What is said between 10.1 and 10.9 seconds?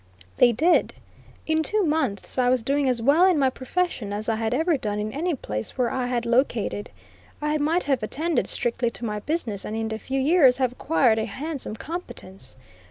years have